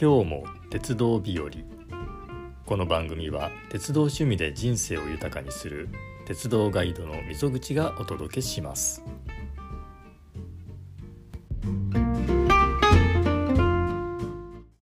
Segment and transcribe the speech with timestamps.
[0.00, 1.50] 今日も鉄道日和
[2.64, 5.90] この番組は鉄道趣味で人生を豊かにする
[6.26, 9.04] 鉄道ガイドの溝口がお届けします。